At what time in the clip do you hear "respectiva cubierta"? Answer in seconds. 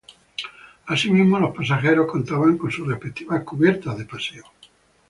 2.85-3.93